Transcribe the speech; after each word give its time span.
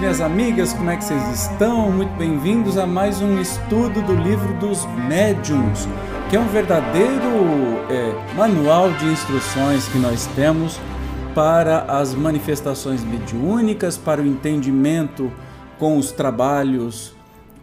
minhas 0.00 0.22
amigas, 0.22 0.72
como 0.72 0.88
é 0.88 0.96
que 0.96 1.04
vocês 1.04 1.42
estão? 1.42 1.92
Muito 1.92 2.16
bem-vindos 2.16 2.78
a 2.78 2.86
mais 2.86 3.20
um 3.20 3.38
estudo 3.38 4.00
do 4.00 4.14
livro 4.14 4.58
dos 4.58 4.86
médiums, 5.06 5.86
que 6.30 6.36
é 6.36 6.40
um 6.40 6.48
verdadeiro 6.48 7.28
é, 7.90 8.34
manual 8.34 8.90
de 8.94 9.04
instruções 9.04 9.86
que 9.88 9.98
nós 9.98 10.24
temos 10.34 10.80
para 11.34 11.82
as 11.82 12.14
manifestações 12.14 13.04
mediúnicas, 13.04 13.98
para 13.98 14.22
o 14.22 14.26
entendimento 14.26 15.30
com 15.78 15.98
os 15.98 16.10
trabalhos 16.10 17.14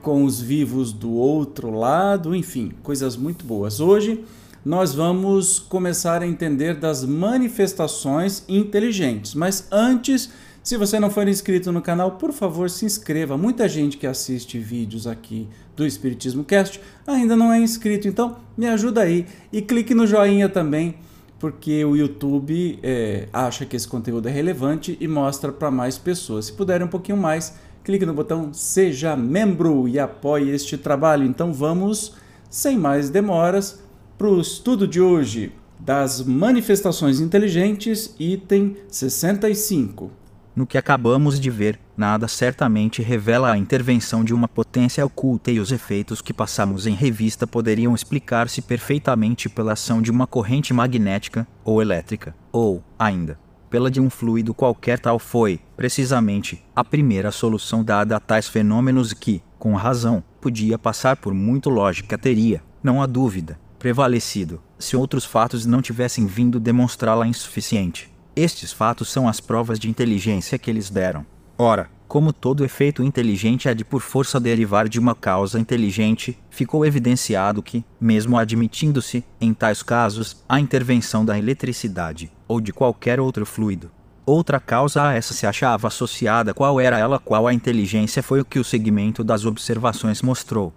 com 0.04 0.24
os 0.24 0.40
vivos 0.40 0.94
do 0.94 1.12
outro 1.14 1.72
lado, 1.72 2.36
enfim, 2.36 2.72
coisas 2.84 3.18
muito 3.18 3.44
boas. 3.46 3.80
Hoje 3.80 4.24
nós 4.64 4.94
vamos 4.94 5.58
começar 5.58 6.22
a 6.22 6.28
entender 6.28 6.76
das 6.76 7.04
manifestações 7.04 8.44
inteligentes, 8.48 9.34
mas 9.34 9.68
antes 9.72 10.30
se 10.68 10.76
você 10.76 11.00
não 11.00 11.10
for 11.10 11.26
inscrito 11.30 11.72
no 11.72 11.82
canal, 11.82 12.18
por 12.18 12.34
favor, 12.34 12.70
se 12.70 12.84
inscreva. 12.84 13.38
Muita 13.38 13.70
gente 13.70 13.96
que 13.96 14.06
assiste 14.06 14.60
vídeos 14.60 15.08
aqui 15.08 15.48
do 15.78 15.86
Espiritismo 15.86 16.44
Cast 16.44 16.82
ainda 17.08 17.38
não 17.38 17.54
é 17.54 17.58
inscrito, 17.58 18.06
então 18.06 18.36
me 18.58 18.68
ajuda 18.68 19.04
aí 19.04 19.26
e 19.50 19.62
clique 19.62 19.94
no 19.96 20.06
joinha 20.06 20.50
também, 20.50 20.96
porque 21.40 21.86
o 21.86 21.96
YouTube 21.96 22.80
é, 22.84 23.30
acha 23.32 23.66
que 23.66 23.78
esse 23.78 23.88
conteúdo 23.88 24.28
é 24.28 24.30
relevante 24.34 24.98
e 25.00 25.08
mostra 25.08 25.54
para 25.54 25.72
mais 25.72 25.98
pessoas. 25.98 26.48
Se 26.48 26.52
puderem 26.52 26.86
um 26.86 26.90
pouquinho 26.90 27.18
mais, 27.18 27.54
clique 27.82 28.06
no 28.06 28.14
botão 28.14 28.54
Seja 28.54 29.16
Membro 29.16 29.88
e 29.88 29.98
apoie 29.98 30.50
este 30.50 30.78
trabalho. 30.78 31.24
Então 31.24 31.54
vamos, 31.54 32.16
sem 32.50 32.78
mais 32.78 33.10
demoras, 33.10 33.82
para 34.18 34.28
o 34.28 34.42
estudo 34.42 34.86
de 34.86 35.00
hoje 35.00 35.54
das 35.80 36.22
manifestações 36.22 37.22
inteligentes, 37.22 38.14
item 38.20 38.76
65. 38.90 40.27
No 40.58 40.66
que 40.66 40.76
acabamos 40.76 41.40
de 41.40 41.52
ver, 41.52 41.80
nada 41.96 42.28
certamente 42.28 43.04
revela 43.04 43.52
a 43.52 43.58
intervenção 43.60 44.24
de 44.24 44.34
uma 44.34 44.48
potência 44.48 45.06
oculta 45.06 45.52
e 45.52 45.60
os 45.60 45.72
efeitos 45.72 46.20
que 46.20 46.34
passamos 46.34 46.88
em 46.88 46.96
revista 46.96 47.46
poderiam 47.46 47.94
explicar-se 47.94 48.64
perfeitamente 48.64 49.50
pela 49.50 49.74
ação 49.74 50.02
de 50.02 50.10
uma 50.10 50.26
corrente 50.26 50.74
magnética 50.74 51.48
ou 51.64 51.80
elétrica, 51.80 52.36
ou, 52.52 52.84
ainda, 52.98 53.38
pela 53.70 53.92
de 53.92 54.02
um 54.02 54.10
fluido 54.10 54.52
qualquer 54.52 54.98
tal 54.98 55.20
foi, 55.20 55.60
precisamente, 55.76 56.66
a 56.76 56.84
primeira 56.84 57.30
solução 57.32 57.84
dada 57.84 58.16
a 58.16 58.20
tais 58.20 58.48
fenômenos 58.48 59.14
que, 59.14 59.44
com 59.60 59.76
razão, 59.76 60.24
podia 60.42 60.80
passar 60.80 61.18
por 61.18 61.36
muito 61.36 61.70
lógica 61.70 62.18
teria, 62.18 62.64
não 62.82 63.00
há 63.00 63.06
dúvida, 63.06 63.60
prevalecido, 63.78 64.60
se 64.80 64.98
outros 64.98 65.24
fatos 65.24 65.68
não 65.68 65.84
tivessem 65.84 66.26
vindo 66.26 66.60
demonstrá-la 66.60 67.28
insuficiente. 67.28 68.17
Estes 68.38 68.72
fatos 68.72 69.10
são 69.10 69.28
as 69.28 69.40
provas 69.40 69.80
de 69.80 69.90
inteligência 69.90 70.60
que 70.60 70.70
eles 70.70 70.92
deram. 70.92 71.26
Ora, 71.58 71.90
como 72.08 72.32
todo 72.32 72.64
efeito 72.64 73.02
inteligente 73.02 73.68
é 73.68 73.74
de 73.74 73.84
por 73.84 74.00
força 74.00 74.40
derivar 74.40 74.88
de 74.88 75.00
uma 75.00 75.16
causa 75.16 75.60
inteligente, 75.60 76.38
ficou 76.48 76.86
evidenciado 76.86 77.64
que, 77.64 77.84
mesmo 78.00 78.38
admitindo-se, 78.38 79.24
em 79.42 79.56
tais 79.56 79.82
casos, 79.82 80.46
a 80.48 80.60
intervenção 80.60 81.26
da 81.26 81.36
eletricidade, 81.36 82.32
ou 82.48 82.62
de 82.62 82.72
qualquer 82.72 83.20
outro 83.20 83.44
fluido, 83.44 83.90
outra 84.24 84.60
causa 84.60 85.02
a 85.02 85.14
essa 85.16 85.34
se 85.34 85.48
achava 85.48 85.88
associada, 85.88 86.54
qual 86.54 86.80
era 86.80 87.00
ela, 87.00 87.18
qual 87.18 87.48
a 87.48 87.54
inteligência, 87.56 88.22
foi 88.22 88.40
o 88.40 88.46
que 88.46 88.60
o 88.60 88.64
segmento 88.64 89.24
das 89.24 89.46
observações 89.46 90.22
mostrou. 90.22 90.72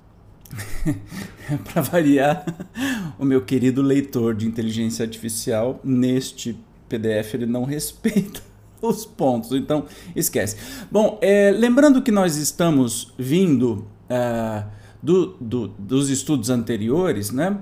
Para 1.71 1.83
variar, 1.83 2.43
o 3.19 3.25
meu 3.27 3.43
querido 3.43 3.83
leitor 3.83 4.35
de 4.35 4.47
inteligência 4.47 5.05
artificial, 5.05 5.79
neste 5.85 6.59
PDF 6.91 7.35
ele 7.35 7.47
não 7.47 7.65
respeita 7.65 8.43
os 8.83 9.07
pontos, 9.07 9.53
então 9.53 9.85
esquece. 10.15 10.57
Bom, 10.91 11.19
é, 11.23 11.51
lembrando 11.51 12.03
que 12.03 12.11
nós 12.11 12.37
estamos 12.37 13.13
vindo 13.19 13.87
é, 14.09 14.65
do, 15.03 15.37
do, 15.41 15.69
dos 15.69 16.11
estudos 16.11 16.51
anteriores, 16.51 17.31
né? 17.31 17.59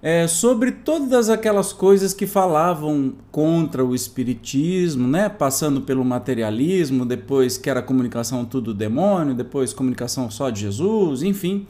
É, 0.00 0.28
sobre 0.28 0.70
todas 0.70 1.30
aquelas 1.30 1.72
coisas 1.72 2.12
que 2.12 2.26
falavam 2.26 3.14
contra 3.32 3.82
o 3.82 3.94
espiritismo, 3.94 5.08
né? 5.08 5.30
Passando 5.30 5.80
pelo 5.80 6.04
materialismo, 6.04 7.06
depois 7.06 7.56
que 7.56 7.70
era 7.70 7.80
comunicação 7.82 8.44
tudo 8.44 8.74
demônio, 8.74 9.34
depois 9.34 9.72
comunicação 9.72 10.30
só 10.30 10.50
de 10.50 10.60
Jesus, 10.60 11.22
enfim, 11.22 11.66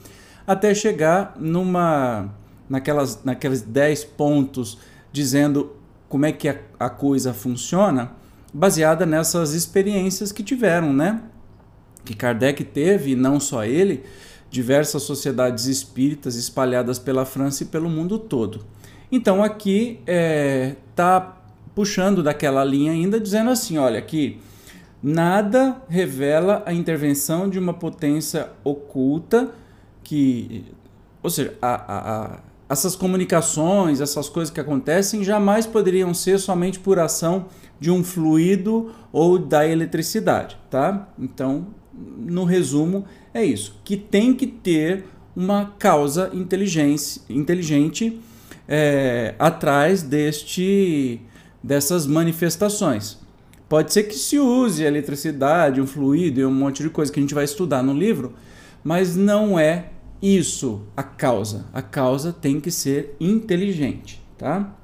até 0.46 0.74
chegar 0.74 1.36
numa 1.38 2.34
naquelas 2.68 3.22
naqueles 3.24 3.62
10 3.62 4.04
pontos 4.04 4.78
dizendo 5.12 5.70
como 6.14 6.26
é 6.26 6.30
que 6.30 6.48
a, 6.48 6.56
a 6.78 6.88
coisa 6.88 7.34
funciona, 7.34 8.12
baseada 8.52 9.04
nessas 9.04 9.52
experiências 9.52 10.30
que 10.30 10.44
tiveram, 10.44 10.92
né? 10.92 11.20
Que 12.04 12.14
Kardec 12.14 12.62
teve, 12.62 13.10
e 13.10 13.16
não 13.16 13.40
só 13.40 13.64
ele, 13.64 14.04
diversas 14.48 15.02
sociedades 15.02 15.64
espíritas 15.64 16.36
espalhadas 16.36 17.00
pela 17.00 17.24
França 17.24 17.64
e 17.64 17.66
pelo 17.66 17.90
mundo 17.90 18.16
todo. 18.16 18.64
Então 19.10 19.42
aqui 19.42 19.98
está 20.02 20.12
é, 20.12 20.76
tá 20.94 21.36
puxando 21.74 22.22
daquela 22.22 22.64
linha 22.64 22.92
ainda, 22.92 23.18
dizendo 23.18 23.50
assim: 23.50 23.76
olha, 23.76 24.00
que 24.00 24.38
nada 25.02 25.82
revela 25.88 26.62
a 26.64 26.72
intervenção 26.72 27.50
de 27.50 27.58
uma 27.58 27.74
potência 27.74 28.50
oculta 28.62 29.50
que. 30.04 30.64
Ou 31.20 31.28
seja, 31.28 31.54
a, 31.60 31.74
a, 31.74 32.34
a 32.34 32.38
essas 32.68 32.96
comunicações, 32.96 34.00
essas 34.00 34.28
coisas 34.28 34.52
que 34.52 34.60
acontecem, 34.60 35.22
jamais 35.22 35.66
poderiam 35.66 36.14
ser 36.14 36.38
somente 36.38 36.78
por 36.78 36.98
ação 36.98 37.46
de 37.78 37.90
um 37.90 38.02
fluido 38.02 38.92
ou 39.12 39.38
da 39.38 39.66
eletricidade, 39.66 40.56
tá? 40.70 41.08
Então, 41.18 41.66
no 41.92 42.44
resumo, 42.44 43.04
é 43.32 43.44
isso. 43.44 43.80
Que 43.84 43.96
tem 43.96 44.34
que 44.34 44.46
ter 44.46 45.04
uma 45.36 45.74
causa 45.78 46.30
inteligente 46.32 48.20
é, 48.68 49.34
atrás 49.38 50.02
deste, 50.02 51.20
dessas 51.62 52.06
manifestações. 52.06 53.18
Pode 53.68 53.92
ser 53.92 54.04
que 54.04 54.14
se 54.14 54.38
use 54.38 54.84
a 54.84 54.88
eletricidade, 54.88 55.80
um 55.80 55.86
fluido 55.86 56.40
e 56.40 56.46
um 56.46 56.54
monte 56.54 56.82
de 56.82 56.90
coisa 56.90 57.12
que 57.12 57.18
a 57.18 57.22
gente 57.22 57.34
vai 57.34 57.44
estudar 57.44 57.82
no 57.82 57.92
livro, 57.92 58.34
mas 58.82 59.16
não 59.16 59.58
é 59.58 59.86
isso 60.24 60.82
a 60.96 61.02
causa. 61.02 61.66
A 61.70 61.82
causa 61.82 62.32
tem 62.32 62.58
que 62.58 62.70
ser 62.70 63.14
inteligente, 63.20 64.22
tá? 64.38 64.74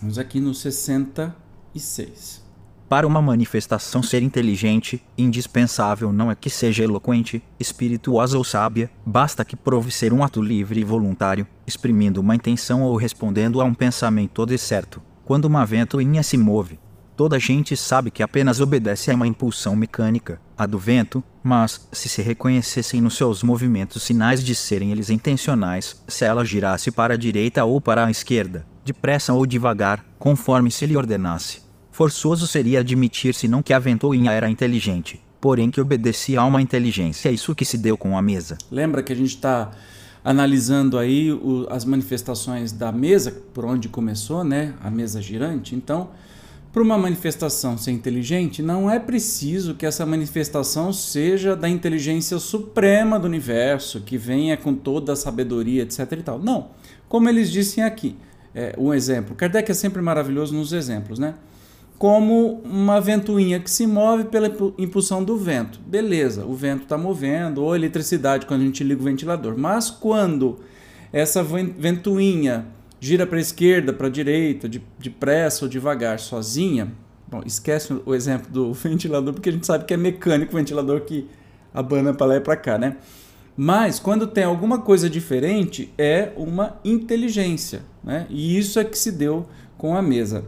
Vamos 0.00 0.18
aqui 0.18 0.40
no 0.40 0.52
66. 0.52 2.42
Para 2.88 3.06
uma 3.06 3.22
manifestação 3.22 4.02
ser 4.02 4.20
inteligente, 4.24 5.00
indispensável 5.16 6.12
não 6.12 6.28
é 6.28 6.34
que 6.34 6.50
seja 6.50 6.82
eloquente, 6.82 7.40
espirituosa 7.60 8.36
ou 8.36 8.42
sábia, 8.42 8.90
basta 9.06 9.44
que 9.44 9.54
prove 9.54 9.92
ser 9.92 10.12
um 10.12 10.24
ato 10.24 10.42
livre 10.42 10.80
e 10.80 10.84
voluntário, 10.84 11.46
exprimindo 11.64 12.20
uma 12.20 12.34
intenção 12.34 12.82
ou 12.82 12.96
respondendo 12.96 13.60
a 13.60 13.64
um 13.64 13.72
pensamento 13.72 14.44
certo. 14.58 15.00
Quando 15.24 15.44
uma 15.44 15.64
ventoinha 15.64 16.24
se 16.24 16.36
move, 16.36 16.80
toda 17.16 17.38
gente 17.38 17.76
sabe 17.76 18.10
que 18.10 18.24
apenas 18.24 18.60
obedece 18.60 19.12
a 19.12 19.14
uma 19.14 19.28
impulsão 19.28 19.76
mecânica, 19.76 20.40
a 20.60 20.66
do 20.66 20.78
vento, 20.78 21.24
mas, 21.42 21.88
se 21.90 22.06
se 22.06 22.20
reconhecessem 22.20 23.00
nos 23.00 23.16
seus 23.16 23.42
movimentos 23.42 24.02
sinais 24.02 24.44
de 24.44 24.54
serem 24.54 24.92
eles 24.92 25.08
intencionais, 25.08 25.96
se 26.06 26.22
ela 26.22 26.44
girasse 26.44 26.90
para 26.90 27.14
a 27.14 27.16
direita 27.16 27.64
ou 27.64 27.80
para 27.80 28.04
a 28.04 28.10
esquerda, 28.10 28.66
depressa 28.84 29.32
ou 29.32 29.46
devagar, 29.46 30.04
conforme 30.18 30.70
se 30.70 30.84
lhe 30.84 30.98
ordenasse. 30.98 31.62
Forçoso 31.90 32.46
seria 32.46 32.80
admitir-se 32.80 33.48
não 33.48 33.62
que 33.62 33.72
a 33.72 33.78
ventoinha 33.78 34.32
era 34.32 34.50
inteligente, 34.50 35.18
porém 35.40 35.70
que 35.70 35.80
obedecia 35.80 36.42
a 36.42 36.44
uma 36.44 36.60
inteligência. 36.60 37.30
É 37.30 37.32
isso 37.32 37.54
que 37.54 37.64
se 37.64 37.78
deu 37.78 37.96
com 37.96 38.18
a 38.18 38.20
mesa. 38.20 38.58
Lembra 38.70 39.02
que 39.02 39.14
a 39.14 39.16
gente 39.16 39.34
está 39.36 39.70
analisando 40.22 40.98
aí 40.98 41.32
o, 41.32 41.66
as 41.70 41.86
manifestações 41.86 42.70
da 42.70 42.92
mesa, 42.92 43.32
por 43.54 43.64
onde 43.64 43.88
começou, 43.88 44.44
né? 44.44 44.74
A 44.82 44.90
mesa 44.90 45.22
girante. 45.22 45.74
Então, 45.74 46.10
para 46.72 46.82
uma 46.82 46.96
manifestação 46.96 47.76
ser 47.76 47.90
inteligente, 47.90 48.62
não 48.62 48.88
é 48.88 49.00
preciso 49.00 49.74
que 49.74 49.84
essa 49.84 50.06
manifestação 50.06 50.92
seja 50.92 51.56
da 51.56 51.68
inteligência 51.68 52.38
suprema 52.38 53.18
do 53.18 53.26
universo, 53.26 54.00
que 54.02 54.16
venha 54.16 54.56
com 54.56 54.74
toda 54.74 55.12
a 55.12 55.16
sabedoria, 55.16 55.82
etc. 55.82 56.12
E 56.12 56.22
tal. 56.22 56.38
Não. 56.38 56.68
Como 57.08 57.28
eles 57.28 57.50
dizem 57.50 57.82
aqui, 57.82 58.16
é, 58.54 58.74
um 58.78 58.94
exemplo. 58.94 59.34
Kardec 59.34 59.68
é 59.68 59.74
sempre 59.74 60.00
maravilhoso 60.00 60.54
nos 60.54 60.72
exemplos, 60.72 61.18
né? 61.18 61.34
Como 61.98 62.62
uma 62.64 63.00
ventoinha 63.00 63.58
que 63.60 63.70
se 63.70 63.86
move 63.86 64.24
pela 64.24 64.50
impulsão 64.78 65.22
do 65.22 65.36
vento. 65.36 65.80
Beleza, 65.84 66.46
o 66.46 66.54
vento 66.54 66.84
está 66.84 66.96
movendo, 66.96 67.62
ou 67.62 67.74
eletricidade 67.74 68.46
quando 68.46 68.62
a 68.62 68.64
gente 68.64 68.82
liga 68.84 69.00
o 69.00 69.04
ventilador. 69.04 69.58
Mas 69.58 69.90
quando 69.90 70.60
essa 71.12 71.42
ventoinha 71.42 72.66
gira 73.00 73.26
para 73.26 73.38
a 73.38 73.40
esquerda, 73.40 73.92
para 73.92 74.06
a 74.06 74.10
direita, 74.10 74.68
de, 74.68 74.82
depressa 74.98 75.64
ou 75.64 75.68
devagar, 75.68 76.20
sozinha. 76.20 76.92
Bom, 77.26 77.42
esquece 77.46 77.98
o 78.04 78.14
exemplo 78.14 78.50
do 78.52 78.72
ventilador, 78.74 79.32
porque 79.32 79.48
a 79.48 79.52
gente 79.52 79.66
sabe 79.66 79.84
que 79.84 79.94
é 79.94 79.96
mecânico 79.96 80.52
o 80.52 80.56
ventilador 80.56 81.00
que 81.00 81.26
abana 81.72 82.12
para 82.12 82.26
lá 82.26 82.36
e 82.36 82.40
para 82.40 82.56
cá, 82.56 82.76
né? 82.76 82.98
Mas 83.56 83.98
quando 83.98 84.26
tem 84.26 84.44
alguma 84.44 84.78
coisa 84.78 85.08
diferente, 85.08 85.92
é 85.98 86.32
uma 86.36 86.78
inteligência, 86.84 87.82
né? 88.04 88.26
E 88.28 88.56
isso 88.56 88.78
é 88.78 88.84
que 88.84 88.98
se 88.98 89.10
deu 89.10 89.46
com 89.76 89.96
a 89.96 90.02
mesa. 90.02 90.44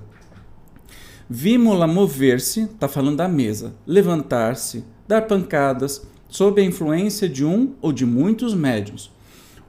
Vimos-la 1.28 1.86
mover-se, 1.86 2.62
está 2.62 2.86
falando 2.88 3.16
da 3.16 3.28
mesa, 3.28 3.74
levantar-se, 3.86 4.84
dar 5.08 5.22
pancadas, 5.22 6.06
sob 6.28 6.60
a 6.60 6.64
influência 6.64 7.28
de 7.28 7.44
um 7.44 7.74
ou 7.80 7.92
de 7.92 8.04
muitos 8.04 8.54
médios. 8.54 9.10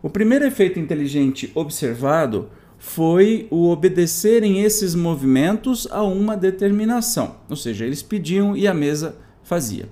O 0.01 0.09
primeiro 0.09 0.45
efeito 0.45 0.79
inteligente 0.79 1.51
observado 1.55 2.49
foi 2.85 3.47
o 3.49 3.69
obedecerem 3.69 4.61
esses 4.61 4.93
movimentos 4.93 5.87
a 5.89 6.03
uma 6.03 6.35
determinação, 6.35 7.37
ou 7.49 7.55
seja, 7.55 7.85
eles 7.85 8.03
pediam 8.03 8.57
e 8.57 8.67
a 8.67 8.73
mesa 8.73 9.15
fazia. 9.41 9.87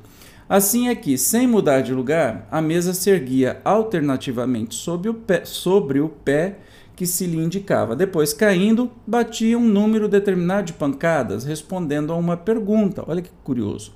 Assim 0.48 0.90
é 0.90 0.94
que, 0.94 1.18
sem 1.18 1.48
mudar 1.48 1.80
de 1.80 1.94
lugar, 1.94 2.46
a 2.52 2.62
mesa 2.62 2.94
se 2.94 3.10
erguia 3.10 3.62
alternativamente 3.64 4.76
sobre 4.76 5.08
o 5.08 5.14
pé, 5.14 5.46
sobre 5.46 6.02
o 6.02 6.10
pé 6.10 6.60
que 6.94 7.08
se 7.08 7.26
lhe 7.26 7.38
indicava. 7.38 7.96
Depois, 7.96 8.34
caindo, 8.34 8.92
batia 9.08 9.58
um 9.58 9.68
número 9.70 10.10
determinado 10.10 10.68
de 10.68 10.74
pancadas, 10.74 11.46
respondendo 11.46 12.12
a 12.12 12.18
uma 12.18 12.36
pergunta. 12.36 13.06
Olha 13.08 13.22
que 13.22 13.32
curioso. 13.42 13.94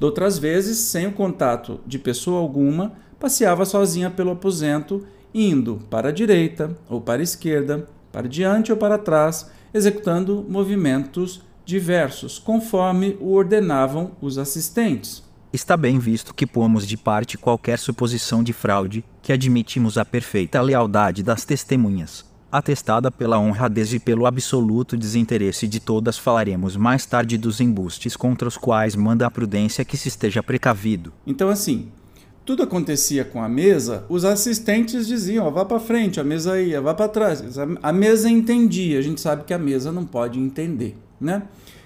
De 0.00 0.06
outras 0.06 0.38
vezes, 0.38 0.78
sem 0.78 1.06
o 1.06 1.12
contato 1.12 1.80
de 1.86 1.98
pessoa 1.98 2.40
alguma, 2.40 2.92
passeava 3.20 3.66
sozinha 3.66 4.10
pelo 4.10 4.30
aposento, 4.30 5.06
indo 5.34 5.82
para 5.90 6.08
a 6.08 6.12
direita 6.12 6.74
ou 6.88 6.98
para 6.98 7.20
a 7.20 7.22
esquerda, 7.22 7.86
para 8.12 8.28
diante 8.28 8.70
ou 8.70 8.76
para 8.76 8.98
trás, 8.98 9.50
executando 9.72 10.44
movimentos 10.48 11.42
diversos, 11.64 12.38
conforme 12.38 13.16
o 13.20 13.32
ordenavam 13.32 14.12
os 14.20 14.38
assistentes. 14.38 15.22
Está 15.52 15.76
bem 15.76 15.98
visto 15.98 16.34
que 16.34 16.46
pomos 16.46 16.86
de 16.86 16.96
parte 16.96 17.36
qualquer 17.36 17.78
suposição 17.78 18.42
de 18.42 18.52
fraude, 18.52 19.04
que 19.20 19.32
admitimos 19.32 19.98
a 19.98 20.04
perfeita 20.04 20.60
lealdade 20.60 21.22
das 21.22 21.44
testemunhas, 21.44 22.24
atestada 22.50 23.10
pela 23.10 23.38
honradez 23.38 23.92
e 23.92 23.98
pelo 23.98 24.26
absoluto 24.26 24.96
desinteresse 24.96 25.68
de 25.68 25.78
todas. 25.78 26.18
Falaremos 26.18 26.76
mais 26.76 27.04
tarde 27.04 27.36
dos 27.36 27.60
embustes 27.60 28.16
contra 28.16 28.48
os 28.48 28.56
quais 28.56 28.96
manda 28.96 29.26
a 29.26 29.30
prudência 29.30 29.84
que 29.84 29.96
se 29.96 30.08
esteja 30.08 30.42
precavido. 30.42 31.12
Então, 31.26 31.48
assim, 31.48 31.90
tudo 32.44 32.62
acontecia 32.62 33.24
com 33.24 33.42
a 33.42 33.48
mesa, 33.48 34.04
os 34.08 34.24
assistentes 34.24 35.06
diziam: 35.06 35.50
vá 35.50 35.64
para 35.64 35.78
frente, 35.78 36.18
a 36.18 36.24
mesa 36.24 36.60
ia, 36.60 36.80
vá 36.80 36.92
para 36.92 37.08
trás. 37.08 37.42
A 37.82 37.92
mesa 37.92 38.28
entendia, 38.28 38.98
a 38.98 39.02
gente 39.02 39.20
sabe 39.20 39.44
que 39.44 39.54
a 39.54 39.58
mesa 39.58 39.92
não 39.92 40.04
pode 40.04 40.38
entender, 40.38 40.96
né? 41.20 41.42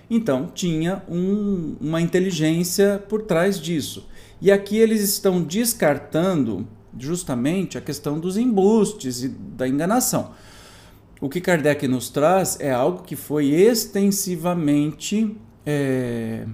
Então, 0.08 0.50
tinha 0.54 1.02
um, 1.08 1.76
uma 1.80 2.00
inteligência 2.00 3.02
por 3.08 3.22
trás 3.22 3.60
disso. 3.60 4.08
E 4.40 4.52
aqui 4.52 4.76
eles 4.76 5.02
estão 5.02 5.42
descartando 5.42 6.66
justamente 6.98 7.76
a 7.76 7.80
questão 7.80 8.18
dos 8.18 8.36
embustes 8.36 9.24
e 9.24 9.28
da 9.28 9.66
enganação. 9.66 10.32
O 11.20 11.28
que 11.28 11.40
Kardec 11.40 11.88
nos 11.88 12.08
traz 12.08 12.58
é 12.60 12.70
algo 12.70 13.02
que 13.02 13.16
foi 13.16 13.46
extensivamente 13.48 15.36
é, 15.64 16.46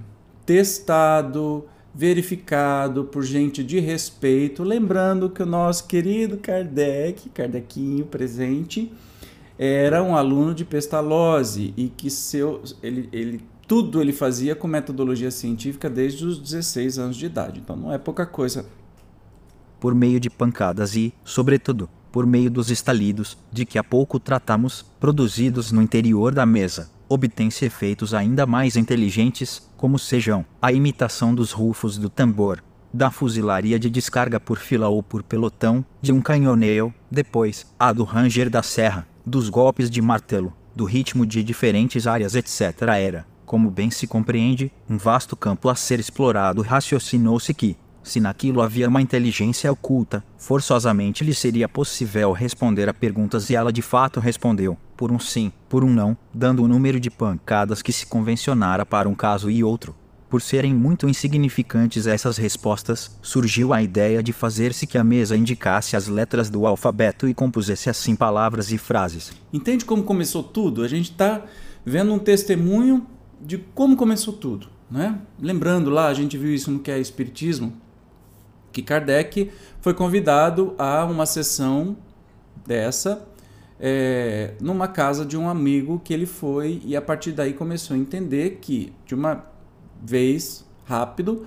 testado, 0.45 1.65
verificado 1.93 3.03
por 3.05 3.23
gente 3.23 3.63
de 3.63 3.79
respeito. 3.79 4.63
Lembrando 4.63 5.29
que 5.29 5.43
o 5.43 5.45
nosso 5.45 5.85
querido 5.87 6.37
Kardec, 6.37 7.29
Kardecinho 7.29 8.05
presente, 8.05 8.91
era 9.57 10.01
um 10.01 10.15
aluno 10.15 10.53
de 10.53 10.65
Pestalozzi 10.65 11.73
e 11.77 11.87
que 11.89 12.09
seu, 12.09 12.63
ele, 12.81 13.07
ele 13.11 13.41
tudo 13.67 14.01
ele 14.01 14.11
fazia 14.11 14.55
com 14.55 14.67
metodologia 14.67 15.31
científica 15.31 15.89
desde 15.89 16.25
os 16.25 16.39
16 16.39 16.99
anos 16.99 17.15
de 17.15 17.25
idade. 17.25 17.59
Então 17.59 17.75
não 17.75 17.91
é 17.91 17.97
pouca 17.97 18.25
coisa. 18.25 18.65
Por 19.79 19.93
meio 19.93 20.19
de 20.19 20.29
pancadas 20.29 20.95
e, 20.95 21.13
sobretudo, 21.23 21.89
por 22.11 22.25
meio 22.25 22.49
dos 22.49 22.69
estalidos, 22.69 23.37
de 23.51 23.65
que 23.65 23.77
há 23.77 23.83
pouco 23.83 24.19
tratamos, 24.19 24.85
produzidos 24.99 25.71
no 25.71 25.81
interior 25.81 26.33
da 26.33 26.45
mesa, 26.45 26.89
obtém-se 27.13 27.65
efeitos 27.65 28.13
ainda 28.13 28.45
mais 28.45 28.75
inteligentes, 28.75 29.69
como 29.77 29.99
sejam 29.99 30.45
a 30.61 30.71
imitação 30.71 31.33
dos 31.33 31.51
rufos 31.51 31.97
do 31.97 32.09
tambor, 32.09 32.63
da 32.93 33.09
fuzilaria 33.09 33.79
de 33.79 33.89
descarga 33.89 34.39
por 34.39 34.57
fila 34.57 34.87
ou 34.87 35.01
por 35.01 35.23
pelotão, 35.23 35.85
de 36.01 36.11
um 36.11 36.21
canhoneio, 36.21 36.93
depois, 37.09 37.65
a 37.79 37.91
do 37.91 38.03
ranger 38.03 38.49
da 38.49 38.61
serra, 38.61 39.07
dos 39.25 39.49
golpes 39.49 39.89
de 39.89 40.01
martelo, 40.01 40.53
do 40.75 40.85
ritmo 40.85 41.25
de 41.25 41.43
diferentes 41.43 42.05
áreas, 42.05 42.35
etc. 42.35 42.81
Era, 42.97 43.25
como 43.45 43.69
bem 43.69 43.89
se 43.89 44.07
compreende, 44.07 44.71
um 44.89 44.97
vasto 44.97 45.35
campo 45.35 45.69
a 45.69 45.75
ser 45.75 45.99
explorado. 45.99 46.61
Raciocinou-se 46.61 47.53
que, 47.53 47.77
se 48.03 48.19
naquilo 48.19 48.61
havia 48.61 48.89
uma 48.89 49.01
inteligência 49.01 49.71
oculta, 49.71 50.23
forçosamente 50.37 51.23
lhe 51.23 51.33
seria 51.33 51.69
possível 51.69 52.31
responder 52.31 52.89
a 52.89 52.93
perguntas 52.93 53.49
e 53.49 53.55
ela 53.55 53.71
de 53.71 53.81
fato 53.81 54.19
respondeu, 54.19 54.77
por 55.03 55.11
um 55.11 55.19
sim, 55.19 55.51
por 55.67 55.83
um 55.83 55.89
não, 55.89 56.15
dando 56.33 56.63
o 56.63 56.67
número 56.69 56.97
de 56.97 57.11
pancadas 57.11 57.81
que 57.81 57.91
se 57.91 58.05
convencionara 58.05 58.85
para 58.85 59.09
um 59.09 59.13
caso 59.13 59.51
e 59.51 59.61
outro. 59.61 59.93
Por 60.29 60.41
serem 60.41 60.73
muito 60.73 61.09
insignificantes 61.09 62.07
essas 62.07 62.37
respostas, 62.37 63.19
surgiu 63.21 63.73
a 63.73 63.83
ideia 63.83 64.23
de 64.23 64.31
fazer-se 64.31 64.87
que 64.87 64.97
a 64.97 65.03
mesa 65.03 65.35
indicasse 65.35 65.97
as 65.97 66.07
letras 66.07 66.49
do 66.49 66.65
alfabeto 66.65 67.27
e 67.27 67.33
compusesse 67.33 67.89
assim 67.89 68.15
palavras 68.15 68.71
e 68.71 68.77
frases. 68.77 69.33
Entende 69.51 69.83
como 69.83 70.03
começou 70.03 70.41
tudo? 70.41 70.83
A 70.83 70.87
gente 70.87 71.11
está 71.11 71.43
vendo 71.85 72.13
um 72.13 72.19
testemunho 72.19 73.05
de 73.41 73.57
como 73.57 73.97
começou 73.97 74.33
tudo. 74.33 74.69
Né? 74.89 75.19
Lembrando 75.37 75.89
lá, 75.89 76.07
a 76.07 76.13
gente 76.13 76.37
viu 76.37 76.55
isso 76.55 76.71
no 76.71 76.79
que 76.79 76.89
é 76.89 76.97
Espiritismo, 76.97 77.73
que 78.71 78.81
Kardec 78.81 79.51
foi 79.81 79.93
convidado 79.93 80.73
a 80.77 81.03
uma 81.03 81.25
sessão 81.25 81.97
dessa 82.65 83.32
é, 83.85 84.51
numa 84.61 84.87
casa 84.87 85.25
de 85.25 85.35
um 85.35 85.49
amigo 85.49 85.99
que 86.01 86.13
ele 86.13 86.25
foi 86.25 86.81
e 86.85 86.95
a 86.95 87.01
partir 87.01 87.33
daí 87.33 87.51
começou 87.51 87.97
a 87.97 87.99
entender 87.99 88.59
que 88.61 88.93
de 89.05 89.13
uma 89.13 89.45
vez 90.01 90.65
rápido 90.85 91.45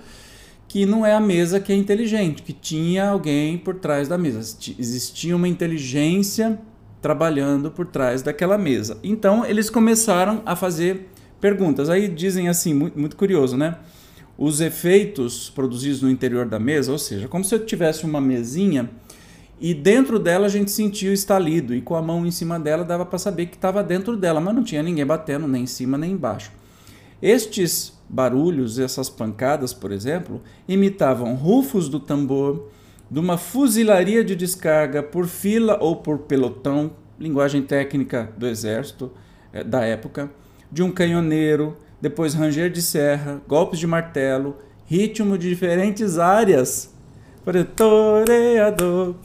que 0.67 0.85
não 0.85 1.03
é 1.03 1.15
a 1.15 1.19
mesa 1.19 1.59
que 1.59 1.73
é 1.73 1.75
inteligente, 1.75 2.43
que 2.43 2.53
tinha 2.53 3.09
alguém 3.09 3.57
por 3.57 3.75
trás 3.75 4.07
da 4.07 4.19
mesa, 4.19 4.55
existia 4.77 5.35
uma 5.35 5.47
inteligência 5.47 6.59
trabalhando 7.01 7.71
por 7.71 7.87
trás 7.87 8.21
daquela 8.21 8.57
mesa. 8.57 8.99
Então 9.03 9.43
eles 9.43 9.71
começaram 9.71 10.43
a 10.45 10.55
fazer 10.55 11.07
perguntas. 11.41 11.89
Aí 11.89 12.07
dizem 12.07 12.49
assim, 12.49 12.71
muito, 12.71 12.99
muito 12.99 13.15
curioso, 13.15 13.57
né? 13.57 13.77
Os 14.37 14.61
efeitos 14.61 15.49
produzidos 15.49 16.03
no 16.03 16.11
interior 16.11 16.45
da 16.45 16.59
mesa, 16.59 16.91
ou 16.91 16.99
seja, 16.99 17.27
como 17.27 17.43
se 17.43 17.55
eu 17.55 17.65
tivesse 17.65 18.05
uma 18.05 18.21
mesinha 18.21 18.91
e 19.59 19.73
dentro 19.73 20.19
dela 20.19 20.45
a 20.45 20.49
gente 20.49 20.69
sentia 20.69 21.09
o 21.09 21.13
estalido 21.13 21.73
e 21.73 21.81
com 21.81 21.95
a 21.95 22.01
mão 22.01 22.25
em 22.25 22.31
cima 22.31 22.59
dela 22.59 22.83
dava 22.83 23.05
para 23.05 23.17
saber 23.17 23.47
que 23.47 23.55
estava 23.55 23.83
dentro 23.83 24.15
dela, 24.15 24.39
mas 24.39 24.55
não 24.55 24.63
tinha 24.63 24.83
ninguém 24.83 25.05
batendo 25.05 25.47
nem 25.47 25.63
em 25.63 25.67
cima 25.67 25.97
nem 25.97 26.11
embaixo. 26.11 26.51
Estes 27.21 27.97
barulhos, 28.07 28.77
essas 28.77 29.09
pancadas, 29.09 29.73
por 29.73 29.91
exemplo, 29.91 30.41
imitavam 30.67 31.33
rufos 31.33 31.89
do 31.89 31.99
tambor, 31.99 32.69
de 33.09 33.19
uma 33.19 33.37
fuzilaria 33.37 34.23
de 34.23 34.35
descarga 34.35 35.01
por 35.01 35.25
fila 35.25 35.77
ou 35.81 35.95
por 35.95 36.19
pelotão, 36.19 36.91
linguagem 37.19 37.63
técnica 37.63 38.31
do 38.37 38.47
exército 38.47 39.11
é, 39.51 39.63
da 39.63 39.83
época, 39.83 40.29
de 40.71 40.83
um 40.83 40.91
canhoneiro, 40.91 41.77
depois 41.99 42.33
ranger 42.33 42.69
de 42.69 42.81
serra, 42.81 43.41
golpes 43.47 43.79
de 43.79 43.87
martelo, 43.87 44.57
ritmo 44.85 45.37
de 45.37 45.49
diferentes 45.49 46.19
áreas. 46.19 46.93
Toreador, 47.47 49.15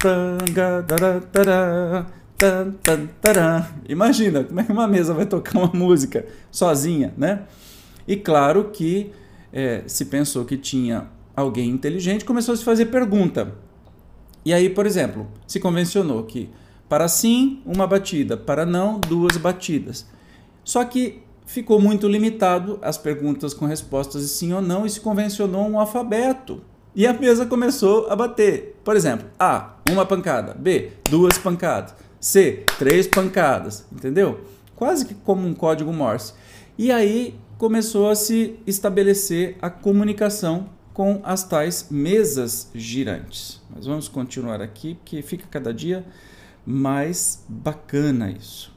Imagina 3.89 4.45
como 4.45 4.61
é 4.61 4.63
que 4.63 4.71
uma 4.71 4.87
mesa 4.87 5.13
vai 5.13 5.27
tocar 5.27 5.59
uma 5.59 5.73
música 5.75 6.25
sozinha, 6.49 7.13
né? 7.17 7.43
E 8.07 8.15
claro 8.15 8.71
que 8.73 9.11
é, 9.53 9.83
se 9.89 10.05
pensou 10.05 10.45
que 10.45 10.57
tinha 10.57 11.09
alguém 11.35 11.69
inteligente, 11.69 12.25
começou 12.25 12.55
a 12.55 12.57
se 12.57 12.63
fazer 12.63 12.87
pergunta. 12.87 13.55
E 14.45 14.55
aí, 14.55 14.71
por 14.71 14.87
exemplo, 14.87 15.27
se 15.45 15.59
convencionou 15.59 16.23
que 16.23 16.49
para 16.89 17.09
sim, 17.09 17.61
uma 17.67 17.89
batida, 17.89 18.37
para 18.37 18.65
não, 18.65 19.01
duas 19.01 19.37
batidas. 19.37 20.07
Só 20.63 20.85
que 20.85 21.25
ficou 21.45 21.81
muito 21.81 22.07
limitado 22.07 22.79
as 22.83 22.97
perguntas 22.97 23.53
com 23.53 23.67
respostas 23.67 24.23
de 24.23 24.29
sim 24.29 24.53
ou 24.53 24.63
não 24.63 24.87
e 24.87 24.91
se 24.91 25.01
convencionou 25.01 25.69
um 25.69 25.81
alfabeto. 25.81 26.63
E 26.95 27.07
a 27.07 27.13
mesa 27.13 27.47
começou 27.47 28.09
a 28.11 28.17
bater. 28.17 28.79
Por 28.85 28.95
exemplo, 28.95 29.27
A, 29.39 29.77
uma 29.91 30.05
pancada. 30.05 30.55
B, 30.55 30.93
duas 31.09 31.39
pancadas. 31.39 31.95
C, 32.21 32.65
três 32.79 33.07
pancadas. 33.07 33.87
Entendeu? 33.91 34.41
Quase 34.77 35.07
que 35.07 35.15
como 35.15 35.47
um 35.47 35.55
código 35.55 35.93
Morse. 35.93 36.35
E 36.77 36.91
aí 36.93 37.35
começou 37.57 38.11
a 38.11 38.15
se 38.15 38.57
estabelecer 38.67 39.57
a 39.63 39.71
comunicação 39.71 40.69
com 40.93 41.21
as 41.25 41.45
tais 41.45 41.87
mesas 41.91 42.69
girantes. 42.75 43.61
Mas 43.75 43.87
vamos 43.87 44.09
continuar 44.09 44.61
aqui, 44.61 44.95
porque 44.95 45.23
fica 45.23 45.47
cada 45.51 45.73
dia 45.73 46.05
mais 46.67 47.45
bacana 47.49 48.31
isso. 48.31 48.72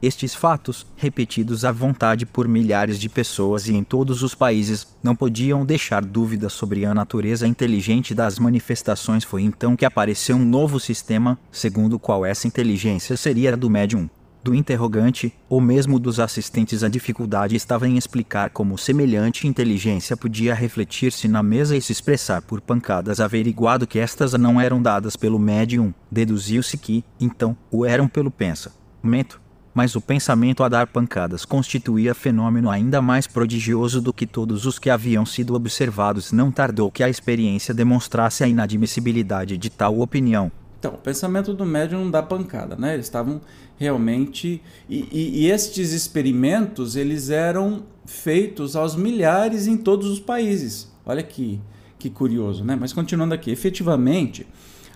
Estes 0.00 0.32
fatos, 0.32 0.86
repetidos 0.96 1.64
à 1.64 1.72
vontade 1.72 2.24
por 2.24 2.46
milhares 2.46 3.00
de 3.00 3.08
pessoas 3.08 3.66
e 3.66 3.74
em 3.74 3.82
todos 3.82 4.22
os 4.22 4.32
países, 4.32 4.86
não 5.02 5.16
podiam 5.16 5.66
deixar 5.66 6.04
dúvidas 6.04 6.52
sobre 6.52 6.84
a 6.84 6.94
natureza 6.94 7.48
inteligente 7.48 8.14
das 8.14 8.38
manifestações. 8.38 9.24
Foi 9.24 9.42
então 9.42 9.74
que 9.74 9.84
apareceu 9.84 10.36
um 10.36 10.44
novo 10.44 10.78
sistema, 10.78 11.36
segundo 11.50 11.94
o 11.94 11.98
qual 11.98 12.24
essa 12.24 12.46
inteligência 12.46 13.16
seria 13.16 13.54
a 13.54 13.56
do 13.56 13.68
médium 13.68 14.08
do 14.42 14.54
interrogante, 14.54 15.34
ou 15.48 15.60
mesmo 15.60 15.98
dos 15.98 16.20
assistentes, 16.20 16.82
a 16.82 16.88
dificuldade 16.88 17.56
estava 17.56 17.88
em 17.88 17.98
explicar 17.98 18.50
como 18.50 18.78
semelhante 18.78 19.46
inteligência 19.46 20.16
podia 20.16 20.54
refletir-se 20.54 21.28
na 21.28 21.42
mesa 21.42 21.76
e 21.76 21.82
se 21.82 21.92
expressar 21.92 22.40
por 22.42 22.60
pancadas. 22.60 23.20
Averiguado 23.20 23.86
que 23.86 23.98
estas 23.98 24.32
não 24.34 24.60
eram 24.60 24.80
dadas 24.80 25.16
pelo 25.16 25.38
médium, 25.38 25.92
deduziu-se 26.10 26.78
que, 26.78 27.04
então, 27.20 27.56
o 27.70 27.84
eram 27.84 28.08
pelo 28.08 28.30
pensamento. 28.30 29.40
Mas 29.78 29.94
o 29.94 30.00
pensamento 30.00 30.64
a 30.64 30.68
dar 30.68 30.88
pancadas 30.88 31.44
constituía 31.44 32.12
fenômeno 32.12 32.68
ainda 32.68 33.00
mais 33.00 33.28
prodigioso 33.28 34.00
do 34.00 34.12
que 34.12 34.26
todos 34.26 34.66
os 34.66 34.76
que 34.76 34.90
haviam 34.90 35.24
sido 35.24 35.54
observados. 35.54 36.32
Não 36.32 36.50
tardou 36.50 36.90
que 36.90 37.00
a 37.00 37.08
experiência 37.08 37.72
demonstrasse 37.72 38.42
a 38.42 38.48
inadmissibilidade 38.48 39.56
de 39.56 39.70
tal 39.70 40.00
opinião. 40.00 40.50
Então, 40.80 40.94
o 40.94 40.98
pensamento 40.98 41.54
do 41.54 41.64
médium 41.64 42.10
dá 42.10 42.20
pancada, 42.20 42.74
né? 42.74 42.94
Eles 42.94 43.06
estavam 43.06 43.40
realmente... 43.76 44.60
E, 44.90 45.08
e, 45.12 45.44
e, 45.44 45.46
estes 45.48 45.92
experimentos, 45.92 46.96
eles 46.96 47.30
eram 47.30 47.84
feitos 48.04 48.74
aos 48.74 48.96
milhares 48.96 49.68
em 49.68 49.76
todos 49.76 50.08
os 50.08 50.18
países. 50.18 50.92
Olha 51.06 51.22
que, 51.22 51.60
que 52.00 52.10
curioso, 52.10 52.64
né? 52.64 52.74
Mas 52.74 52.92
continuando 52.92 53.32
aqui, 53.32 53.52
efetivamente, 53.52 54.44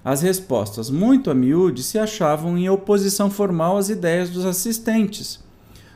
as 0.04 0.22
respostas 0.22 0.90
muito 0.90 1.30
a 1.30 1.34
miúde 1.34 1.82
se 1.82 1.98
achavam 1.98 2.58
em 2.58 2.68
oposição 2.68 3.30
formal 3.30 3.76
às 3.76 3.88
ideias 3.88 4.30
dos 4.30 4.44
assistentes. 4.44 5.36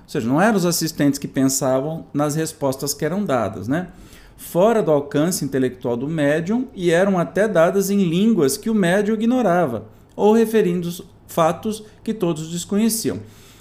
Ou 0.05 0.09
seja, 0.09 0.29
não 0.29 0.41
eram 0.41 0.57
os 0.57 0.67
assistentes 0.67 1.19
que 1.19 1.27
pensavam 1.27 2.07
nas 2.15 2.35
respostas 2.35 2.95
que 2.95 3.05
eram 3.05 3.25
dadas, 3.25 3.67
né? 3.67 3.89
fora 4.37 4.83
do 4.83 4.91
alcance 4.91 5.45
intelectual 5.45 5.97
do 5.97 6.09
médium 6.09 6.69
e 6.75 6.91
eram 6.91 7.19
até 7.19 7.49
dadas 7.49 7.91
em 7.91 8.05
línguas 8.05 8.57
que 8.57 8.71
o 8.71 8.75
médium 8.75 9.15
ignorava, 9.15 9.87
ou 10.15 10.33
referindo 10.33 11.05
fatos 11.27 11.83
que 12.05 12.15
todos 12.15 12.51
desconheciam. 12.51 13.19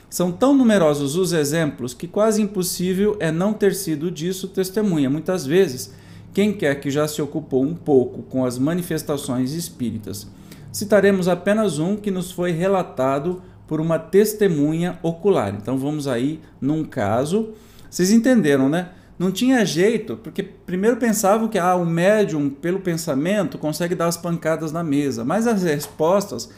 São 0.09 0.31
tão 0.31 0.53
numerosos 0.53 1.15
os 1.15 1.33
exemplos 1.33 1.93
que 1.93 2.07
quase 2.07 2.41
impossível 2.41 3.17
é 3.19 3.31
não 3.31 3.53
ter 3.53 3.73
sido 3.73 4.11
disso 4.11 4.47
testemunha. 4.47 5.09
Muitas 5.09 5.45
vezes, 5.45 5.93
quem 6.35 6.51
quer 6.51 6.81
que 6.81 6.91
já 6.91 7.07
se 7.07 7.21
ocupou 7.21 7.63
um 7.63 7.73
pouco 7.73 8.21
com 8.23 8.43
as 8.43 8.59
manifestações 8.59 9.53
espíritas. 9.53 10.27
Citaremos 10.69 11.29
apenas 11.29 11.79
um 11.79 11.95
que 11.95 12.11
nos 12.11 12.29
foi 12.29 12.51
relatado 12.51 13.41
por 13.65 13.79
uma 13.79 13.97
testemunha 13.97 14.99
ocular. 15.01 15.55
Então 15.55 15.77
vamos 15.77 16.09
aí 16.09 16.41
num 16.59 16.83
caso. 16.83 17.53
Vocês 17.89 18.11
entenderam, 18.11 18.67
né? 18.67 18.89
não 19.17 19.31
tinha 19.31 19.65
jeito, 19.65 20.17
porque 20.17 20.43
primeiro 20.43 20.97
pensavam 20.97 21.47
que 21.47 21.57
ah, 21.57 21.75
o 21.75 21.85
médium, 21.85 22.49
pelo 22.49 22.81
pensamento, 22.81 23.57
consegue 23.57 23.95
dar 23.95 24.07
as 24.07 24.17
pancadas 24.17 24.73
na 24.73 24.83
mesa, 24.83 25.23
mas 25.23 25.47
as 25.47 25.63
respostas 25.63 26.49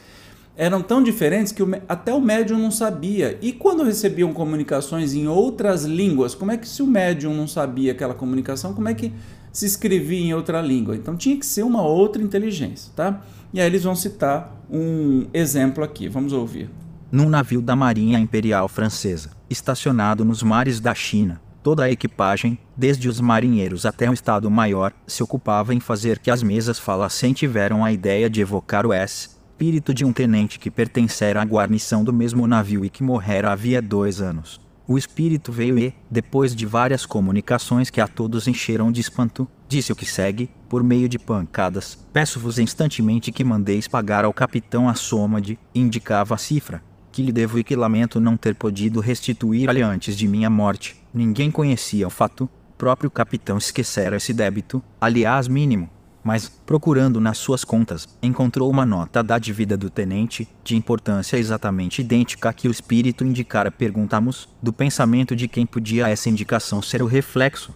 eram 0.56 0.82
tão 0.82 1.00
diferentes 1.00 1.52
que 1.52 1.62
o, 1.62 1.70
até 1.88 2.12
o 2.12 2.20
médium 2.20 2.58
não 2.58 2.72
sabia. 2.72 3.38
E 3.40 3.52
quando 3.52 3.84
recebiam 3.84 4.32
comunicações 4.32 5.14
em 5.14 5.28
outras 5.28 5.84
línguas, 5.84 6.34
como 6.34 6.50
é 6.50 6.56
que 6.56 6.68
se 6.68 6.82
o 6.82 6.86
médium 6.86 7.32
não 7.32 7.46
sabia 7.46 7.92
aquela 7.92 8.12
comunicação, 8.12 8.74
como 8.74 8.88
é 8.88 8.94
que 8.94 9.12
se 9.58 9.66
escrevia 9.66 10.20
em 10.20 10.34
outra 10.34 10.60
língua? 10.60 10.94
Então 10.94 11.16
tinha 11.16 11.36
que 11.36 11.46
ser 11.46 11.62
uma 11.62 11.82
outra 11.82 12.22
inteligência, 12.22 12.92
tá? 12.94 13.22
E 13.52 13.60
aí 13.60 13.66
eles 13.66 13.82
vão 13.82 13.96
citar 13.96 14.56
um 14.70 15.26
exemplo 15.32 15.82
aqui, 15.82 16.08
vamos 16.08 16.32
ouvir. 16.32 16.70
Num 17.10 17.28
navio 17.28 17.62
da 17.62 17.74
Marinha 17.74 18.18
Imperial 18.18 18.68
Francesa, 18.68 19.30
estacionado 19.48 20.24
nos 20.24 20.42
mares 20.42 20.80
da 20.80 20.94
China, 20.94 21.40
Toda 21.60 21.84
a 21.84 21.90
equipagem, 21.90 22.56
desde 22.76 23.08
os 23.08 23.20
marinheiros 23.20 23.84
até 23.84 24.08
o 24.08 24.14
Estado-Maior, 24.14 24.92
se 25.06 25.22
ocupava 25.22 25.74
em 25.74 25.80
fazer 25.80 26.18
que 26.18 26.30
as 26.30 26.42
mesas 26.42 26.78
falassem 26.78 27.32
tiveram 27.32 27.84
a 27.84 27.92
ideia 27.92 28.30
de 28.30 28.40
evocar 28.40 28.86
o 28.86 28.94
espírito 28.94 29.92
de 29.92 30.04
um 30.04 30.12
tenente 30.12 30.58
que 30.58 30.70
pertencera 30.70 31.42
à 31.42 31.44
guarnição 31.44 32.04
do 32.04 32.12
mesmo 32.12 32.46
navio 32.46 32.84
e 32.84 32.88
que 32.88 33.02
morrera 33.02 33.50
havia 33.50 33.82
dois 33.82 34.20
anos. 34.20 34.60
O 34.90 34.96
espírito 34.96 35.52
veio 35.52 35.78
e, 35.78 35.92
depois 36.10 36.56
de 36.56 36.64
várias 36.64 37.04
comunicações 37.04 37.90
que 37.90 38.00
a 38.00 38.08
todos 38.08 38.48
encheram 38.48 38.90
de 38.90 39.02
espanto, 39.02 39.46
disse 39.68 39.92
o 39.92 39.94
que 39.94 40.06
segue, 40.06 40.48
por 40.66 40.82
meio 40.82 41.10
de 41.10 41.18
pancadas: 41.18 41.98
Peço-vos 42.10 42.58
instantemente 42.58 43.30
que 43.30 43.44
mandeis 43.44 43.86
pagar 43.86 44.24
ao 44.24 44.32
capitão 44.32 44.88
a 44.88 44.94
soma 44.94 45.42
de, 45.42 45.58
indicava 45.74 46.34
a 46.34 46.38
cifra, 46.38 46.82
que 47.12 47.20
lhe 47.20 47.30
devo 47.30 47.58
e 47.58 47.64
que 47.64 47.76
lamento 47.76 48.18
não 48.18 48.34
ter 48.34 48.54
podido 48.54 48.98
restituir-lhe 49.00 49.82
antes 49.82 50.16
de 50.16 50.26
minha 50.26 50.48
morte. 50.48 50.96
Ninguém 51.12 51.50
conhecia 51.50 52.06
o 52.06 52.10
fato, 52.10 52.48
próprio 52.78 53.10
capitão 53.10 53.58
esquecera 53.58 54.16
esse 54.16 54.32
débito, 54.32 54.82
aliás 54.98 55.48
mínimo. 55.48 55.90
Mas, 56.22 56.48
procurando 56.48 57.20
nas 57.20 57.38
suas 57.38 57.64
contas, 57.64 58.08
encontrou 58.22 58.70
uma 58.70 58.84
nota 58.84 59.22
da 59.22 59.38
dívida 59.38 59.76
do 59.76 59.88
tenente, 59.88 60.48
de 60.64 60.76
importância 60.76 61.36
exatamente 61.36 62.02
idêntica 62.02 62.48
à 62.48 62.52
que 62.52 62.68
o 62.68 62.70
espírito 62.70 63.24
indicara. 63.24 63.70
Perguntamos, 63.70 64.48
do 64.62 64.72
pensamento 64.72 65.34
de 65.34 65.48
quem 65.48 65.64
podia 65.64 66.08
essa 66.08 66.28
indicação 66.28 66.82
ser 66.82 67.02
o 67.02 67.06
reflexo. 67.06 67.72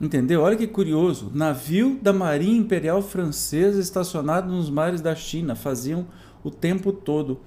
Entendeu? 0.00 0.42
Olha 0.42 0.56
que 0.56 0.66
curioso. 0.66 1.30
Navio 1.32 1.98
da 2.02 2.12
Marinha 2.12 2.58
Imperial 2.58 3.00
Francesa 3.00 3.80
estacionado 3.80 4.52
nos 4.52 4.68
mares 4.68 5.00
da 5.00 5.14
China 5.14 5.54
faziam 5.54 6.06
o 6.44 6.50
tempo 6.50 6.92
todo. 6.92 7.40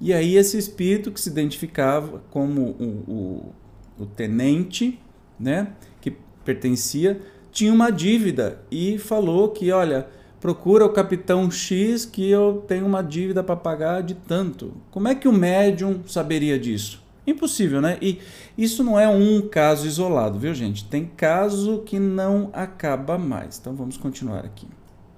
E 0.00 0.12
aí 0.12 0.36
esse 0.36 0.58
espírito 0.58 1.10
que 1.10 1.20
se 1.20 1.30
identificava 1.30 2.22
como 2.30 2.62
o, 2.62 3.54
o, 3.98 4.02
o 4.02 4.06
tenente, 4.06 5.00
né, 5.40 5.72
que 6.00 6.14
pertencia, 6.44 7.20
tinha 7.54 7.72
uma 7.72 7.90
dívida 7.90 8.58
e 8.70 8.98
falou 8.98 9.48
que, 9.48 9.70
olha, 9.70 10.08
procura 10.40 10.84
o 10.84 10.92
capitão 10.92 11.48
X 11.50 12.04
que 12.04 12.28
eu 12.28 12.64
tenho 12.66 12.84
uma 12.84 13.00
dívida 13.00 13.44
para 13.44 13.54
pagar 13.56 14.02
de 14.02 14.14
tanto. 14.14 14.74
Como 14.90 15.06
é 15.06 15.14
que 15.14 15.28
o 15.28 15.32
médium 15.32 16.00
saberia 16.06 16.58
disso? 16.58 17.00
Impossível, 17.26 17.80
né? 17.80 17.96
E 18.02 18.18
isso 18.58 18.84
não 18.84 19.00
é 19.00 19.08
um 19.08 19.40
caso 19.48 19.86
isolado, 19.86 20.38
viu, 20.38 20.52
gente? 20.52 20.84
Tem 20.84 21.06
caso 21.16 21.78
que 21.86 21.98
não 21.98 22.50
acaba 22.52 23.16
mais. 23.16 23.58
Então 23.58 23.74
vamos 23.74 23.96
continuar 23.96 24.40
aqui 24.40 24.66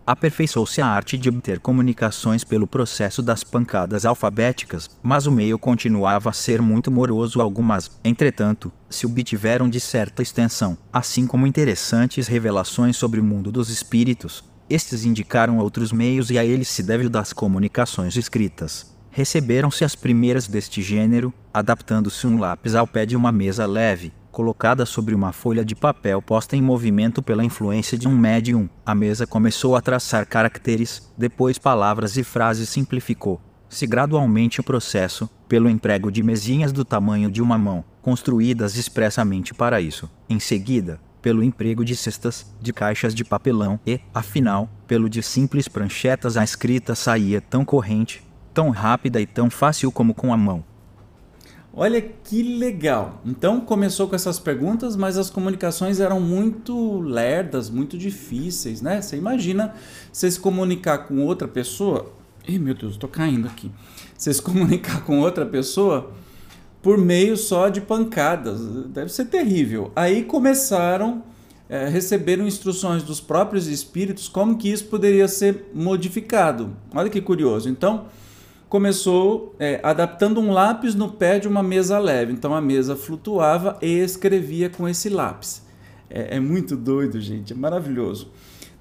aperfeiçoou-se 0.07 0.81
a 0.81 0.87
arte 0.87 1.19
de 1.19 1.29
obter 1.29 1.59
comunicações 1.59 2.45
pelo 2.45 2.67
processo 2.67 3.21
das 3.21 3.43
pancadas 3.43 4.07
alfabéticas, 4.07 4.89
mas 5.03 5.27
o 5.27 5.33
meio 5.33 5.59
continuava 5.59 6.31
a 6.31 6.33
ser 6.33 6.63
muito 6.63 6.91
moroso. 6.91 7.41
Algumas, 7.41 7.91
entretanto, 8.05 8.73
se 8.89 9.05
obtiveram 9.05 9.69
de 9.69 9.81
certa 9.81 10.23
extensão, 10.23 10.79
assim 10.93 11.27
como 11.27 11.47
interessantes 11.47 12.29
revelações 12.29 12.97
sobre 12.97 13.21
o 13.21 13.25
mundo 13.25 13.51
dos 13.51 13.69
espíritos. 13.69 14.45
Estes 14.71 15.05
indicaram 15.05 15.59
outros 15.59 15.93
meios 15.93 16.31
e 16.31 16.39
a 16.39 16.45
eles 16.45 16.69
se 16.69 16.83
deve 16.83 17.07
o 17.07 17.11
das 17.11 17.33
comunicações 17.33 18.17
escritas. 18.17 18.95
Receberam-se 19.11 19.83
as 19.83 19.95
primeiras 19.95 20.47
deste 20.47 20.83
gênero, 20.83 21.33
adaptando-se 21.55 22.27
um 22.27 22.39
lápis 22.39 22.75
ao 22.75 22.87
pé 22.87 23.07
de 23.07 23.17
uma 23.17 23.33
mesa 23.33 23.65
leve, 23.65 24.13
colocada 24.37 24.85
sobre 24.85 25.15
uma 25.15 25.33
folha 25.33 25.65
de 25.65 25.75
papel 25.75 26.21
posta 26.21 26.55
em 26.55 26.61
movimento 26.61 27.23
pela 27.23 27.43
influência 27.43 27.97
de 27.97 28.07
um 28.07 28.15
médium. 28.15 28.69
A 28.85 28.95
mesa 28.95 29.27
começou 29.27 29.75
a 29.75 29.81
traçar 29.81 30.27
caracteres, 30.27 31.11
depois 31.17 31.57
palavras 31.57 32.19
e 32.19 32.23
frases 32.23 32.69
simplificou. 32.69 33.41
Se 33.67 33.87
gradualmente 33.87 34.61
o 34.61 34.63
processo, 34.63 35.27
pelo 35.49 35.71
emprego 35.71 36.13
de 36.13 36.23
mesinhas 36.23 36.71
do 36.71 36.85
tamanho 36.85 37.31
de 37.31 37.41
uma 37.41 37.57
mão, 37.57 37.83
construídas 38.03 38.77
expressamente 38.77 39.55
para 39.55 39.81
isso. 39.81 40.07
Em 40.29 40.39
seguida, 40.39 41.01
pelo 41.23 41.43
emprego 41.43 41.83
de 41.83 41.97
cestas, 41.97 42.55
de 42.61 42.75
caixas 42.75 43.15
de 43.15 43.25
papelão 43.25 43.81
e, 43.87 43.99
afinal, 44.13 44.69
pelo 44.87 45.09
de 45.09 45.23
simples 45.23 45.67
pranchetas, 45.67 46.37
a 46.37 46.45
escrita 46.45 46.95
saía 46.95 47.41
tão 47.41 47.65
corrente, 47.65 48.23
tão 48.53 48.69
rápida 48.69 49.19
e 49.19 49.25
tão 49.25 49.49
fácil 49.49 49.91
como 49.91 50.13
com 50.13 50.31
a 50.31 50.37
mão. 50.37 50.63
Olha 51.79 52.01
que 52.01 52.43
legal. 52.43 53.21
Então 53.23 53.61
começou 53.61 54.09
com 54.09 54.17
essas 54.17 54.39
perguntas, 54.39 54.97
mas 54.97 55.19
as 55.19 55.29
comunicações 55.29 56.01
eram 56.01 56.19
muito 56.19 57.01
lerdas, 57.01 57.69
muito 57.69 57.99
difíceis, 57.99 58.81
né? 58.81 59.03
Você 59.03 59.19
imagina 59.19 59.75
você 60.11 60.31
se 60.31 60.41
comunicar 60.41 61.07
com 61.07 61.23
outra 61.23 61.47
pessoa. 61.47 62.11
Ih, 62.49 62.59
meu 62.59 62.75
Deus, 62.75 62.97
tô 62.97 63.07
caindo 63.07 63.47
aqui. 63.47 63.71
Você 64.17 64.33
se 64.33 64.41
comunicar 64.43 65.05
com 65.05 65.21
outra 65.21 65.45
pessoa 65.45 66.11
por 66.81 66.97
meio 66.97 67.37
só 67.37 67.69
de 67.69 67.83
pancadas. 67.83 68.59
Deve 68.87 69.13
ser 69.13 69.27
terrível. 69.27 69.93
Aí 69.95 70.23
começaram, 70.23 71.23
é, 71.69 71.87
receberam 71.89 72.47
instruções 72.47 73.03
dos 73.03 73.21
próprios 73.21 73.67
espíritos 73.67 74.29
como 74.29 74.57
que 74.57 74.71
isso 74.71 74.87
poderia 74.87 75.29
ser 75.29 75.67
modificado. 75.75 76.75
Olha 76.95 77.11
que 77.11 77.21
curioso. 77.21 77.69
Então 77.69 78.07
começou 78.69 79.55
é, 79.59 79.81
adaptando 79.83 80.41
um 80.41 80.51
lápis 80.51 80.95
no 80.95 81.11
pé 81.13 81.39
de 81.39 81.49
uma 81.49 81.63
mesa 81.63 81.99
leve. 81.99 82.33
Então 82.33 82.55
a 82.55 82.61
mesa 82.61 82.97
flutuava 82.97 83.79
e 83.81 83.99
escrevia 83.99 84.69
com 84.69 84.89
esse 84.89 85.09
lápis. 85.09 85.63
É, 86.11 86.37
é 86.37 86.41
muito 86.41 86.77
doido, 86.77 87.21
gente, 87.21 87.53
é 87.53 87.57
maravilhoso. 87.57 88.31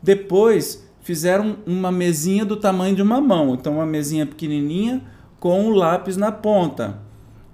Depois 0.01 0.85
fizeram 1.01 1.57
uma 1.65 1.91
mesinha 1.91 2.43
do 2.43 2.57
tamanho 2.57 2.95
de 2.95 3.01
uma 3.01 3.21
mão, 3.21 3.53
então 3.53 3.75
uma 3.75 3.85
mesinha 3.85 4.25
pequenininha 4.25 5.03
com 5.39 5.67
o 5.67 5.69
lápis 5.69 6.17
na 6.17 6.31
ponta 6.31 6.99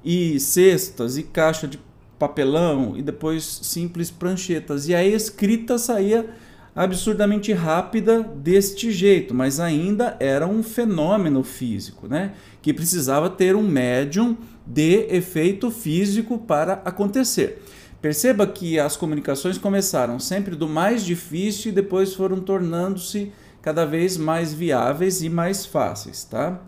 e 0.03 0.39
cestas 0.39 1.17
e 1.17 1.23
caixa 1.23 1.67
de 1.67 1.79
papelão 2.17 2.95
e 2.95 3.01
depois 3.01 3.43
simples 3.63 4.09
pranchetas. 4.09 4.87
E 4.87 4.95
a 4.95 5.03
escrita 5.03 5.77
saía 5.77 6.29
absurdamente 6.75 7.51
rápida 7.53 8.21
deste 8.23 8.91
jeito, 8.91 9.33
mas 9.33 9.59
ainda 9.59 10.15
era 10.19 10.47
um 10.47 10.63
fenômeno 10.63 11.43
físico, 11.43 12.07
né? 12.07 12.33
Que 12.61 12.73
precisava 12.73 13.29
ter 13.29 13.55
um 13.55 13.63
médium 13.63 14.37
de 14.65 15.07
efeito 15.09 15.69
físico 15.69 16.37
para 16.37 16.81
acontecer. 16.85 17.61
Perceba 18.01 18.47
que 18.47 18.79
as 18.79 18.97
comunicações 18.97 19.57
começaram 19.57 20.19
sempre 20.19 20.55
do 20.55 20.67
mais 20.67 21.05
difícil 21.05 21.71
e 21.71 21.75
depois 21.75 22.13
foram 22.13 22.39
tornando-se 22.39 23.31
cada 23.61 23.85
vez 23.85 24.17
mais 24.17 24.53
viáveis 24.53 25.21
e 25.21 25.29
mais 25.29 25.65
fáceis, 25.65 26.23
tá? 26.23 26.59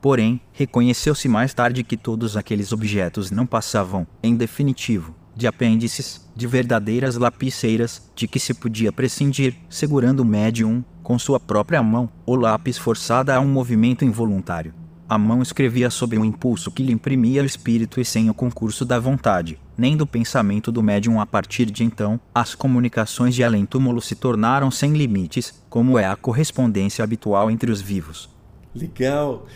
Porém, 0.00 0.40
reconheceu-se 0.52 1.28
mais 1.28 1.52
tarde 1.52 1.82
que 1.82 1.96
todos 1.96 2.36
aqueles 2.36 2.72
objetos 2.72 3.30
não 3.30 3.44
passavam, 3.44 4.06
em 4.22 4.36
definitivo, 4.36 5.14
de 5.38 5.46
apêndices, 5.46 6.20
de 6.34 6.48
verdadeiras 6.48 7.16
lapiceiras, 7.16 8.02
de 8.16 8.26
que 8.26 8.40
se 8.40 8.52
podia 8.52 8.90
prescindir, 8.90 9.54
segurando 9.70 10.20
o 10.20 10.24
médium, 10.24 10.82
com 11.00 11.16
sua 11.16 11.38
própria 11.38 11.80
mão, 11.80 12.10
o 12.26 12.34
lápis 12.34 12.76
forçada 12.76 13.36
a 13.36 13.40
um 13.40 13.46
movimento 13.46 14.04
involuntário. 14.04 14.74
A 15.08 15.16
mão 15.16 15.40
escrevia 15.40 15.90
sob 15.90 16.18
um 16.18 16.24
impulso 16.24 16.72
que 16.72 16.82
lhe 16.82 16.92
imprimia 16.92 17.44
o 17.44 17.46
espírito 17.46 18.00
e 18.00 18.04
sem 18.04 18.28
o 18.28 18.34
concurso 18.34 18.84
da 18.84 18.98
vontade, 18.98 19.58
nem 19.76 19.96
do 19.96 20.06
pensamento 20.06 20.72
do 20.72 20.82
médium. 20.82 21.20
A 21.20 21.24
partir 21.24 21.66
de 21.66 21.84
então, 21.84 22.20
as 22.34 22.56
comunicações 22.56 23.32
de 23.32 23.44
além-túmulo 23.44 24.02
se 24.02 24.16
tornaram 24.16 24.72
sem 24.72 24.92
limites, 24.92 25.62
como 25.70 25.96
é 25.98 26.04
a 26.04 26.16
correspondência 26.16 27.04
habitual 27.04 27.48
entre 27.48 27.70
os 27.70 27.80
vivos. 27.80 28.28
Legal! 28.74 29.46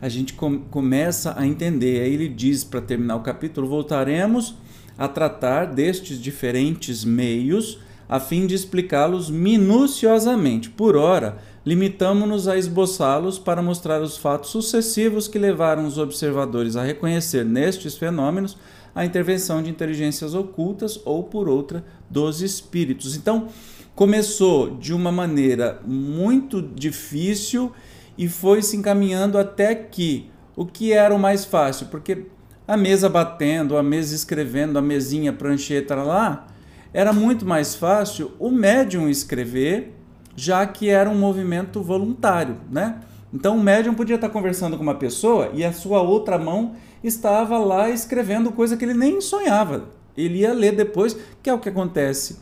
A 0.00 0.08
gente 0.08 0.34
com 0.34 0.58
começa 0.60 1.34
a 1.36 1.46
entender. 1.46 2.00
Aí 2.00 2.14
ele 2.14 2.28
diz, 2.28 2.64
para 2.64 2.80
terminar 2.80 3.16
o 3.16 3.20
capítulo: 3.20 3.68
voltaremos 3.68 4.56
a 5.02 5.08
tratar 5.08 5.64
destes 5.66 6.22
diferentes 6.22 7.04
meios 7.04 7.80
a 8.08 8.20
fim 8.20 8.46
de 8.46 8.54
explicá-los 8.54 9.28
minuciosamente. 9.28 10.70
Por 10.70 10.94
ora, 10.94 11.38
limitamos-nos 11.66 12.46
a 12.46 12.56
esboçá-los 12.56 13.36
para 13.36 13.60
mostrar 13.60 14.00
os 14.00 14.16
fatos 14.16 14.50
sucessivos 14.50 15.26
que 15.26 15.40
levaram 15.40 15.88
os 15.88 15.98
observadores 15.98 16.76
a 16.76 16.84
reconhecer 16.84 17.44
nestes 17.44 17.96
fenômenos 17.96 18.56
a 18.94 19.04
intervenção 19.04 19.60
de 19.60 19.70
inteligências 19.70 20.34
ocultas 20.34 21.00
ou 21.04 21.24
por 21.24 21.48
outra 21.48 21.84
dos 22.08 22.40
espíritos. 22.40 23.16
Então, 23.16 23.48
começou 23.96 24.76
de 24.76 24.94
uma 24.94 25.10
maneira 25.10 25.80
muito 25.84 26.62
difícil 26.62 27.72
e 28.16 28.28
foi 28.28 28.62
se 28.62 28.76
encaminhando 28.76 29.36
até 29.36 29.74
que 29.74 30.30
o 30.54 30.64
que 30.64 30.92
era 30.92 31.12
o 31.12 31.18
mais 31.18 31.44
fácil, 31.44 31.86
porque 31.86 32.26
a 32.66 32.76
mesa 32.76 33.08
batendo, 33.08 33.76
a 33.76 33.82
mesa 33.82 34.14
escrevendo, 34.14 34.78
a 34.78 34.82
mesinha, 34.82 35.32
prancheta 35.32 35.94
lá, 35.96 36.46
era 36.92 37.12
muito 37.12 37.46
mais 37.46 37.74
fácil 37.74 38.32
o 38.38 38.50
médium 38.50 39.08
escrever, 39.08 39.94
já 40.36 40.66
que 40.66 40.88
era 40.88 41.08
um 41.08 41.18
movimento 41.18 41.82
voluntário, 41.82 42.56
né? 42.70 43.00
Então 43.32 43.56
o 43.56 43.62
médium 43.62 43.94
podia 43.94 44.16
estar 44.16 44.28
conversando 44.28 44.76
com 44.76 44.82
uma 44.82 44.94
pessoa 44.94 45.50
e 45.54 45.64
a 45.64 45.72
sua 45.72 46.02
outra 46.02 46.38
mão 46.38 46.74
estava 47.02 47.58
lá 47.58 47.88
escrevendo 47.88 48.52
coisa 48.52 48.76
que 48.76 48.84
ele 48.84 48.94
nem 48.94 49.20
sonhava. 49.20 49.88
Ele 50.16 50.40
ia 50.40 50.52
ler 50.52 50.76
depois, 50.76 51.16
que 51.42 51.48
é 51.48 51.54
o 51.54 51.58
que 51.58 51.68
acontece 51.68 52.38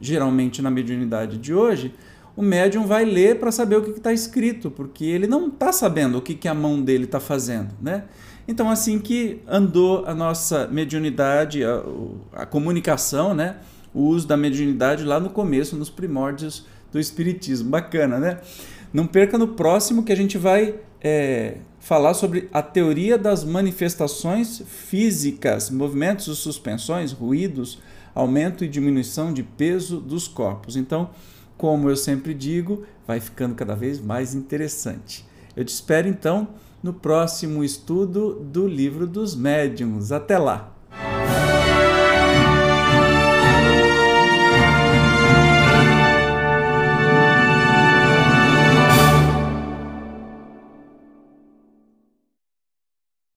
geralmente 0.00 0.60
na 0.60 0.70
mediunidade 0.70 1.38
de 1.38 1.54
hoje. 1.54 1.94
O 2.36 2.42
médium 2.42 2.86
vai 2.86 3.04
ler 3.04 3.38
para 3.38 3.52
saber 3.52 3.76
o 3.76 3.82
que 3.82 3.90
está 3.90 4.12
escrito, 4.12 4.70
porque 4.70 5.04
ele 5.04 5.26
não 5.28 5.46
está 5.46 5.70
sabendo 5.70 6.18
o 6.18 6.22
que, 6.22 6.34
que 6.34 6.48
a 6.48 6.54
mão 6.54 6.82
dele 6.82 7.04
está 7.04 7.20
fazendo, 7.20 7.72
né? 7.80 8.04
Então, 8.46 8.70
assim 8.70 8.98
que 8.98 9.40
andou 9.46 10.04
a 10.06 10.14
nossa 10.14 10.66
mediunidade, 10.66 11.62
a, 11.64 11.82
a 12.32 12.46
comunicação, 12.46 13.34
né? 13.34 13.56
o 13.94 14.02
uso 14.02 14.26
da 14.26 14.36
mediunidade 14.36 15.04
lá 15.04 15.20
no 15.20 15.30
começo, 15.30 15.76
nos 15.76 15.90
primórdios 15.90 16.66
do 16.90 16.98
Espiritismo. 16.98 17.70
Bacana, 17.70 18.18
né? 18.18 18.40
Não 18.92 19.06
perca 19.06 19.38
no 19.38 19.48
próximo 19.48 20.02
que 20.02 20.12
a 20.12 20.16
gente 20.16 20.36
vai 20.36 20.74
é, 21.00 21.58
falar 21.78 22.14
sobre 22.14 22.48
a 22.52 22.62
teoria 22.62 23.16
das 23.16 23.44
manifestações 23.44 24.62
físicas, 24.66 25.70
movimentos 25.70 26.26
e 26.26 26.36
suspensões, 26.36 27.12
ruídos, 27.12 27.78
aumento 28.14 28.64
e 28.64 28.68
diminuição 28.68 29.32
de 29.32 29.42
peso 29.42 29.98
dos 29.98 30.28
corpos. 30.28 30.76
Então, 30.76 31.10
como 31.56 31.88
eu 31.88 31.96
sempre 31.96 32.34
digo, 32.34 32.84
vai 33.06 33.20
ficando 33.20 33.54
cada 33.54 33.74
vez 33.74 34.00
mais 34.00 34.34
interessante. 34.34 35.24
Eu 35.56 35.64
te 35.64 35.68
espero 35.68 36.08
então 36.08 36.48
no 36.82 36.92
próximo 36.92 37.62
estudo 37.62 38.34
do 38.34 38.66
livro 38.66 39.06
dos 39.06 39.34
médiuns. 39.34 40.10
Até 40.10 40.38
lá! 40.38 40.76